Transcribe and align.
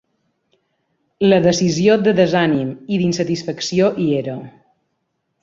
La 1.27 1.37
decisió 1.43 1.97
de 2.07 2.13
desànim 2.21 2.73
i 2.97 2.99
d’insatisfacció 3.03 3.93
hi 4.01 4.09
era. 4.23 4.41